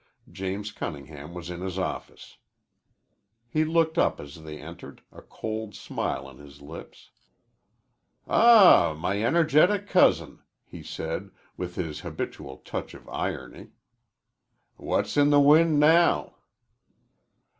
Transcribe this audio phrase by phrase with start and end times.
[0.31, 2.37] James Cunningham was in his office.
[3.47, 7.11] He looked up as they entered, a cold smile on his lips.
[8.27, 13.73] "Ah, my energetic cousin," he said, with his habitual touch of irony.
[14.75, 16.33] "What's in the wind now?"